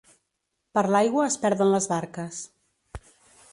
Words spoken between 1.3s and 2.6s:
es perden les barques.